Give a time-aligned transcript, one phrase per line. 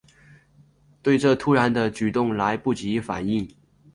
[1.03, 3.47] 对这突然的举动来不及反应